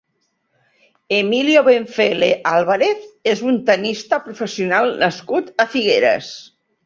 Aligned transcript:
Emilio 1.17 1.61
Benfele 1.67 2.29
Álvarez 2.53 3.05
és 3.33 3.43
un 3.51 3.61
tennista 3.69 4.21
professional 4.29 4.91
nascut 5.05 5.55
a 5.65 5.69
Figueres. 5.75 6.33